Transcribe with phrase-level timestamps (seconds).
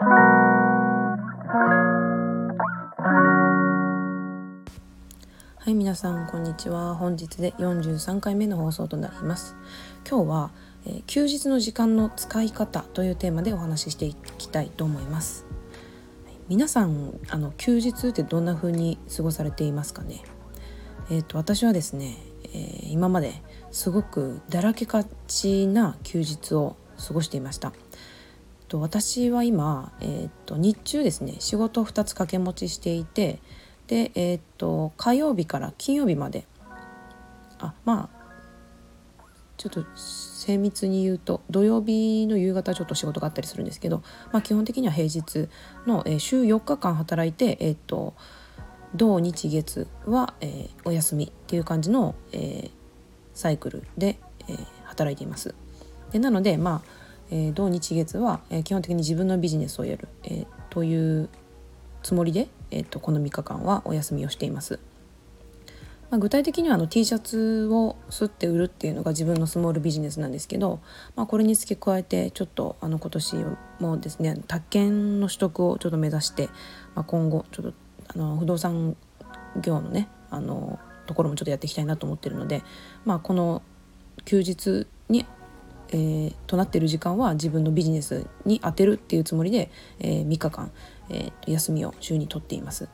[0.00, 0.04] は
[5.66, 6.94] い皆さんこんにちは。
[6.94, 9.56] 本日で43回目の放送となります。
[10.08, 10.52] 今日は、
[10.86, 15.46] えー、休日の時間の使い方というテーマでお話ししていきたいと思います、
[16.26, 20.22] はい、皆さんあの休日ってどんな風に過ごされていますかね？
[21.10, 23.42] えっ、ー、と私はですね、えー、今まで
[23.72, 27.72] すごくだらけがちな休日を過ごしていました。
[28.68, 33.38] と私は今、えーと日中ですね仕事を2つ掛け持ちしていて
[33.88, 36.46] でえー、っと火曜日から金曜日まで
[37.58, 38.18] あまあ
[39.56, 45.48] ちょっと精密に言うと土曜日の夕方ちょっと仕事があったりするんですけど、まあ、基本的には平日
[45.84, 48.14] の、えー、週4日間働いて、えー、っと
[48.94, 52.70] 土日月は、えー、お休みっていう感じの、えー、
[53.34, 55.54] サイクルで、えー、働いています。
[56.12, 56.90] でなのでまあ、
[57.30, 61.28] えー、土日月は、えー、基本的に自分のビジネスをやる、えー、という
[62.02, 64.78] つもりで、えーと、この3日間はお休みをしています。
[66.10, 70.80] まあ、具体的にはあの T シャツをすって売るっていうのが自分のスモールビジネスなんですけど、
[71.16, 73.36] まあ、これに付け加えてちょっとあの今年
[73.80, 76.48] もですね宅建の取得をちょっと目指して、
[76.94, 77.74] まあ、今後ちょっと
[78.14, 78.96] あの不動産
[79.60, 82.62] 業のねあのところもちょっとやっていきたいなと思ってるので、
[83.04, 83.62] まあ、この
[84.24, 85.26] 休日に
[85.90, 90.70] えー、となってる時間は自分のビジネスに充てるっていうつもりで、えー、3日間、
[91.10, 92.88] えー、休みを週に取っています。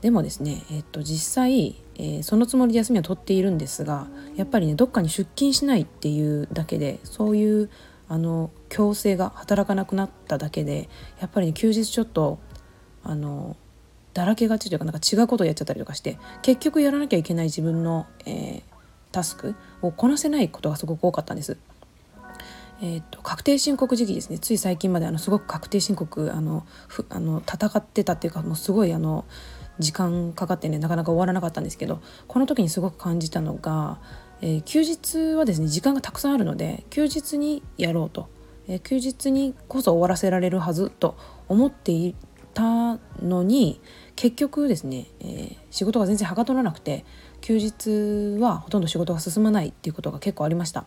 [0.00, 7.70] でもですね、えー、と実際、えー、そのつもりで休みを取っているんですがやっぱりねどっかに出勤しないっていうだけでそういう
[8.08, 10.88] あの強制が働かなくなっただけで
[11.20, 12.40] やっぱりね休日ちょっと
[13.04, 13.56] あの
[14.12, 18.62] だらけがちというかなんか違うことをやっちゃったりとかして結局やらなきゃいけない自分の、えー、
[19.12, 21.56] タスクをこなせないことがすごく多かったんです。
[22.84, 29.24] えーと、確定申告時期ですねつい最近まであのすごく確定申告あのふあの戦ってたっていうかもうすごいあの
[29.78, 34.00] 時間かかってねなかなか終わらなかったんですけどこの時にすごく感じたのが、
[34.40, 38.28] えー、休日はですね時間がたくさんあるので休日にやろうと、
[38.66, 41.16] えー、休日にこそ終わらせられるはずと
[41.48, 42.16] 思ってい
[42.52, 43.80] たのに
[44.16, 47.04] 結局ですね、えー、仕事が全然はかどらなくて
[47.42, 50.84] 休日はほとんど仕事が進まないっていうことが結構ありました。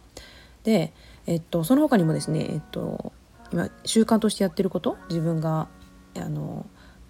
[0.63, 0.93] で
[1.27, 3.13] えっと、その他にもですね、えっと、
[3.51, 5.67] 今習慣としてやってること自分が
[6.15, 6.65] あの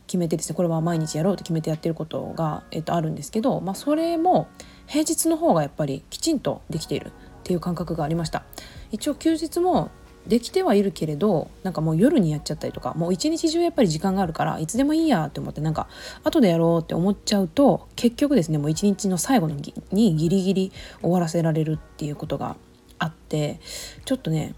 [0.07, 4.47] 決めてですねこれは毎日やろうと決めてやってることが、えっと、あるんですけど、まあ、それも
[4.87, 7.11] 平日の方がやっぱりきちんとできているっ
[7.43, 8.43] ていう感覚がありました。
[8.91, 9.89] 一応休日も
[10.27, 15.87] できてはいるけれどなんかもう夜にやっちゃったりとかもう一日中やっぱり時間があるからいつでもいいやって思ってなんか
[16.23, 19.55] 後でやろうって思っちゃうと結局ですねもう一日の最後の
[19.91, 20.71] にギリギリ
[21.01, 22.55] 終わらせられるっていうことが
[22.99, 23.59] あって
[24.05, 24.55] ちょっとね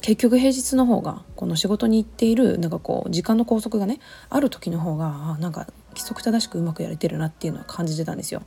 [0.00, 3.98] 結局平日の方がこの仕事に行っているなんかこう時間の拘束がね
[4.30, 8.42] ある時の方がなんか規則正しくうまくやれてるなっていうのは感じてたんですよ。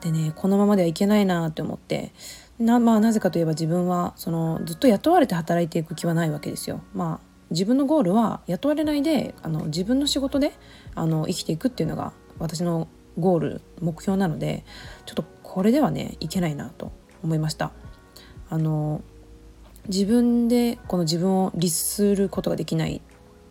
[0.00, 2.12] でねこのままではいけないなって思って
[2.58, 6.80] な,、まあ、なぜかといえば自分はそのずっと雇われて働いていく気はないわけですよ。
[6.94, 10.52] まあ自分のゴールは雇われないであの自分の仕事で
[10.94, 14.64] あの生きていくっていうのが私のゴール目標なので
[15.04, 16.92] ちょっとこれではねいけないなと
[17.22, 17.72] 思いました。
[18.50, 19.02] あの
[19.88, 23.00] 自分でこの自分を律することができないっ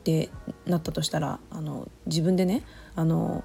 [0.04, 0.30] て
[0.66, 2.64] なったとしたらあの自分でね
[2.96, 3.44] あの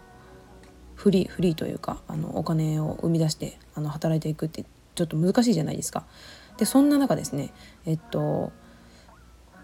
[0.95, 6.05] フリーフリーというかあのお金を生み出してあの働いていくってちょっと難しいじゃないですか。
[6.59, 7.53] でそんな中ですね
[7.87, 8.53] えっと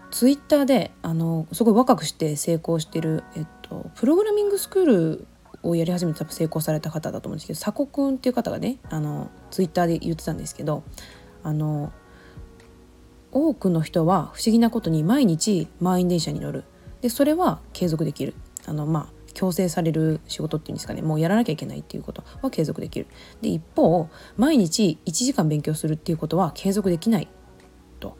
[0.09, 5.27] ツイッターであのすごい若くして成功してる、えっと、プログラミングスクール
[5.63, 10.83] をやり始めて成功された方だと思うんですけど佐古くんっていう方がねあのツイッターで言ってたんですけど
[11.47, 11.93] あの
[13.31, 16.65] 多くの人は不思議なことに毎日満員電車に乗る。
[16.99, 18.33] でそれは継続できる。
[18.65, 21.01] あのまあ強制される仕事っていうんですかね。
[21.01, 23.07] もうやらなきゃいけないっていうことは継続できる。
[23.41, 27.29] で一方毎日1時間勉強するっていうことは継続できない。
[28.01, 28.17] と。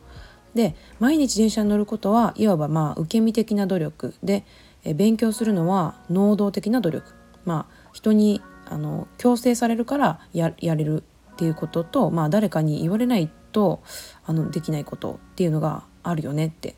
[0.54, 4.14] で毎日電車に乗ることはいわばまあ受け身的な努力。
[4.22, 4.46] で
[4.84, 7.12] え勉強するのは能動的な努力。
[7.44, 8.40] まあ人に
[8.70, 11.04] あの強制されるからやれる。
[11.38, 13.80] っていうことと、まあ、誰かに言われないと
[14.26, 16.74] あのできないことっていうのがあるよねって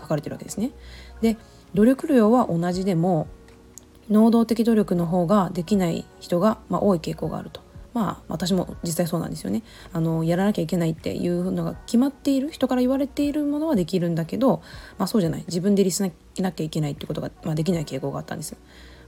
[0.00, 0.72] 書かれてるわけですね。
[1.20, 1.36] で
[1.72, 3.28] 努力量は同じでも
[4.10, 7.64] 能動的努力の方ができない人が、まあ、多い傾向があると。
[7.94, 9.62] まあ私も実際そうなんですよね
[9.94, 14.60] あのやらなきゃいけないっていうのが決まっている人から言われているものはできるんだけど、
[14.98, 18.54] まあ、そうじゃない自分でリスなきゃいけないってことが、まあ、できない傾向があったんです。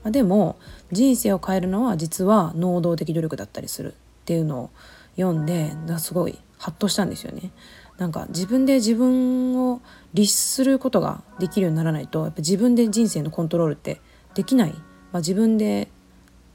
[0.05, 0.57] まあ、でも
[0.91, 3.95] 人生を変えるのは実は能動的努力だったりする
[4.29, 4.71] っていうのを
[5.17, 7.51] 読んですごいハッとしたんですよね。
[7.97, 9.81] なんか自分で自分を
[10.13, 14.03] 律することができるようにならないとやっぱ自分で人生のコントロールって
[14.35, 14.79] できない、ま
[15.15, 15.89] あ、自分で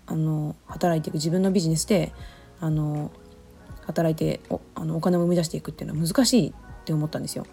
[0.05, 2.13] あの働いていく自分のビジネスで
[2.59, 3.11] あの
[3.87, 6.53] 働いておあのお金を生み出していくっていうのは難しいっ
[6.85, 7.47] て思ったんですよ。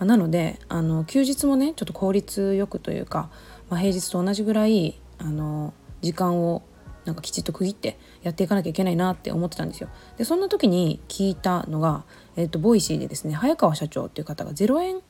[0.00, 3.30] まあ、なのであの休日もねちょっと効率よくというか、
[3.68, 5.72] まあ、平日と同じぐらいあの
[6.02, 6.62] 時間を
[7.10, 9.88] なんかきちっと区切ってやっていかなきゃいけないなって思ってたんですよ。
[10.16, 12.04] でそんな時に聞いたのが、
[12.36, 15.00] えーと、ボイシーでですね早川社長っていう方が0円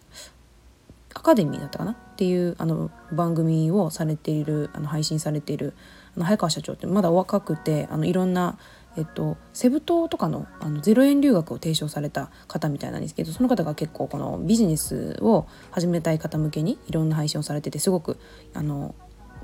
[1.12, 1.93] アカデミーだったかな？
[1.93, 5.75] っていうあの番組をされているあの配信されている
[6.17, 8.58] あの早川社長ってまだお若くてあのいろんな、
[8.96, 18.19] えっと、セブ島とかのあの0円留学を提唱された方みたいなんですけどその方が結構このビジネスを始めたい方向けにいろんな配信をされててすごく
[18.55, 18.94] あの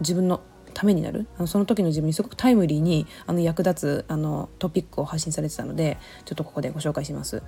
[0.01, 0.41] 自分の
[0.77, 1.27] ためになる？
[1.39, 5.97] あのその時の自分にすごくタイムリーにあの役立つあのトピックを発信されてたので
[6.27, 7.43] ちょっとここでご紹介します。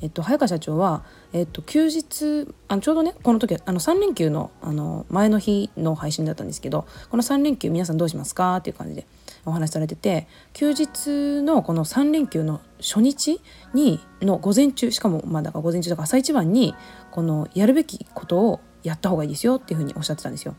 [0.00, 1.04] えっと、早川社長は、
[1.34, 8.56] えっと、休日あのちょうどねこの時あの3連休のあの前の日の配信だったんですけどこの3連休皆さんどうしますか？
[8.56, 9.06] っていう感じで
[9.44, 13.42] お話しされてて休日のこの3連休の初日
[13.74, 16.74] にの午前中しかもまあだから午前中とか朝一番に
[17.10, 20.54] このやるべきことをやった方がいいですよっていうふうにおっしゃってたんですよ。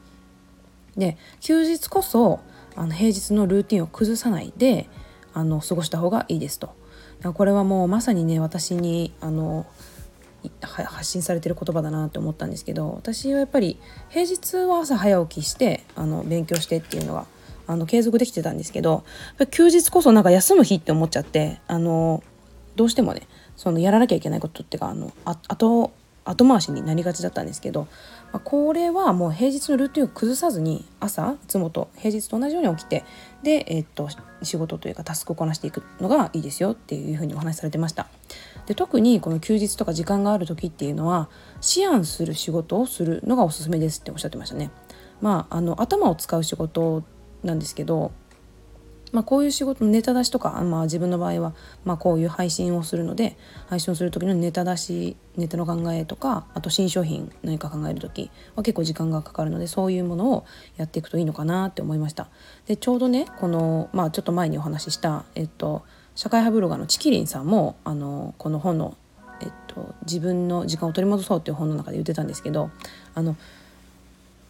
[0.97, 2.39] で休日こそ
[2.75, 4.89] あの平日のルーティンを崩さないで
[5.33, 6.75] あの過ごした方がいいですと。
[7.33, 9.67] これはもうまさにね私にあの
[10.63, 13.77] 発信されてる言葉だなって思ったんですけど私はやっぱり
[14.09, 17.27] 平日は朝早起きしてあの勉強してっていうのが
[17.67, 19.03] あの継続できてたんですけど
[19.51, 22.23] 休日こそなんか休む日って思っちゃってあの
[22.75, 25.91] どうしてもねそのやらなきゃいけないことっていうかあのあ後
[26.25, 27.88] 後回しになりがちだったんですけど
[28.31, 33.03] まあ、これはもう平日のルーティンを崩さずに朝いつもと平日と同じように起きて
[33.44, 34.07] で、えー、っと
[34.41, 38.07] 仕事というかタスクをこなしていくのがいいですよっていうふうにお話しされてました。
[38.68, 41.29] で特にこの休日とか時間がある時っていうのは
[41.77, 44.71] 思案する仕事をするのがおすすめですっておっしゃってましたね。
[45.19, 47.03] まあ、あの頭を使う仕事
[47.44, 48.12] なんですけど
[49.11, 51.53] まあ、こういう仕事ネタ出しとか、まあ、自分の場合は、
[51.83, 53.37] まあ、こういう配信をするので
[53.67, 60.45] 配信をする時のネタ出しネタの考えとかあと新商品何か考える時は結構時間がかかるのでそういうものを
[60.77, 62.29] やっていくといいのかなって思いました。
[62.67, 65.83] でちょうどねこの、まあ、ちょっと前にお話しした、えっと、
[66.15, 68.95] 社会派ブロガーのチキリンさんもあのこの本の、
[69.41, 72.69] えっと「自分の時間を取り戻そう」っていう本の中で言ってたんですけど
[73.13, 73.35] あの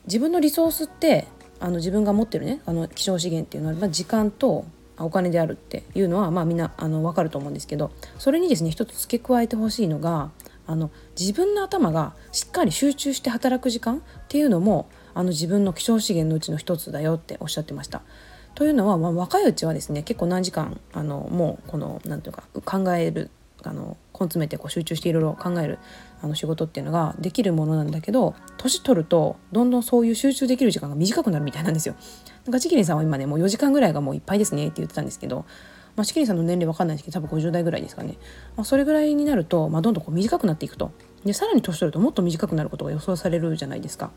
[0.05, 1.27] 自分のリソースって
[1.61, 4.65] あの自分が持ってるねあの希少資源っていうのは、まあ、時間と
[4.97, 10.31] お金であるっていうのは、まあ、みんなあの分かると思うんですけどそれにですね一つ付け加えてほしいのが
[10.67, 18.01] あの自分の頭がしっかり集中して働く時間っていうのもあの自分の希少資源のうちの一つだよっておっしゃってました。
[18.53, 23.29] というのは、まあ、若いうちはですね結構何時間あのもうこの何ていうか考える
[23.63, 25.79] あの根詰めてこう集中していろいろ考える
[26.21, 31.95] あの仕事っていうのができるものなんだけど年取るとどんどんそういう集中できる時間が短くなるみたいなんですよ。
[32.45, 35.45] なんかチキリンさんは今ねもう4時間ぐらいがもういっぱいですねって言ってたんですけど、
[35.95, 38.17] まあ、チキリンさんの年齢わかんないですけど多分50代ぐらいですかね、
[38.55, 40.91] まあ、それぐらいになると、まあ、どんどんこう短くなっていくと
[41.23, 44.11] でさらに年取るともっと短くなることが予想されるじゃないですか。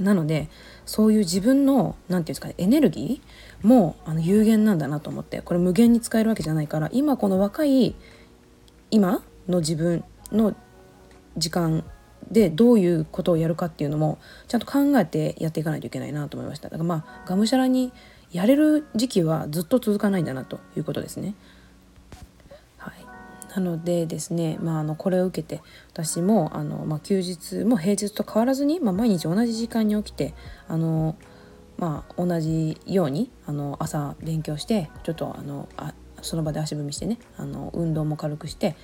[0.00, 0.48] なので
[0.86, 7.94] そういう自分の何て言うんですかねエネルギーもあの有限なんだなと思ってこれ無限に使えるわけじゃないから今この若い
[8.92, 10.54] 今の自分の
[11.36, 11.82] 時間
[12.30, 14.18] でどういうことをやるかっていうのも
[14.48, 17.92] ちゃんと考えてやっていかないといけないなと思いましただからまあがむしゃらに
[18.30, 21.34] やれる時期はずっと続かないんだなということですね。
[22.78, 30.32] はい、なのでですね、まあ、あのこれを受けて私もあの、まあ、休日も平日と変わらずに、まあ、毎日同じ時間に起きて
[30.66, 31.16] あの、
[31.76, 38.76] まあ、同じようにあの朝勉強してちょっとあのあその場で足踏みしてねあの運動も軽くして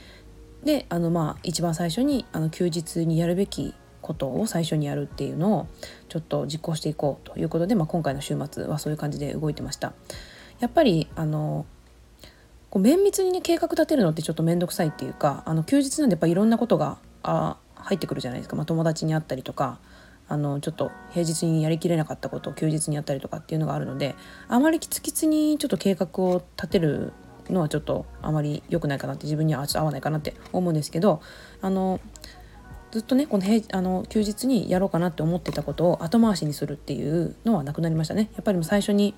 [0.64, 5.66] であのまあ一番最初にあの休日にやるべきことを最初にやるっていうのを
[6.08, 9.92] ちょっと実行していこうということで、まあ、今回の週末はそういう感じで動いてました。
[10.60, 11.66] やっぱりあの
[12.70, 19.78] こう綿密にね計画立てるのってちょっと面倒くさいっていうかあの休日なんでやっぱいろんなことがあ入ってくるじゃないですか、まあ、友達に会ったりとか
[20.28, 24.14] あのちょっと平日にやりきれなかったことを休日にやったりとかっていうのがあるので
[24.48, 27.12] あまりキツキツにちょっと計画を立てる
[27.50, 31.20] のはちょっとあまり良くないかなって自分には合わないかなって思うんですけど
[31.60, 32.00] あの
[32.90, 38.30] ずっとねこの平あの休日にやろうかなって思ってたことを後回しにするっていうのはなくなりましたね。
[38.34, 39.14] やっぱり最初に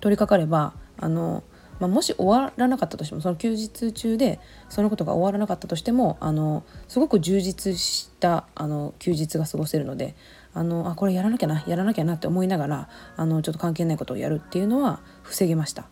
[0.00, 1.44] 取り掛かればあの、
[1.78, 10.16] まあ、もし終わらなかったとしてもその休日中でそのことが終わらなかったとしてもあのすごく充実したあの休日が過ごせるので
[10.52, 15.84] あのあこれやらなきゃなやらなきゃなって思いながらあのちょっと関係ないことをやるっていうのは防げました。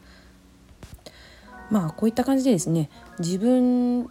[1.71, 4.11] まあこういった感じでですね自分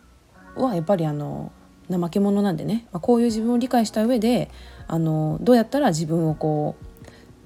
[0.56, 1.52] はやっぱりあの
[1.90, 4.50] 怠け者なんでね、まあ、こういう自分を理解した上で
[4.88, 6.96] あのどうやったら自分をこう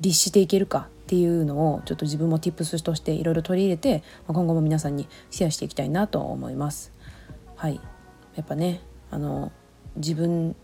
[0.02, 6.92] 律していけるかっていうのをちょっと自分も tips としていろいろ取り入れて、まあ、今後も皆さんにシェアしていきたいなと思います。
[7.56, 7.80] はい
[8.36, 9.52] やっぱねあの
[9.98, 10.56] 自分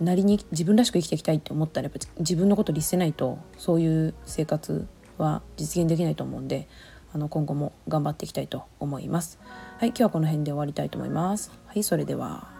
[0.00, 4.86] なりに自分らしく生きていきたいって思ったらやっぱ自分のこと律せないとそういう生活
[5.18, 6.68] は実現できないと思うんで
[7.16, 9.38] あの今後も頑張っていきたいと思います。
[9.78, 11.50] はい、今日はこの辺で終わりたいと思います。
[11.64, 12.55] はい、それでは。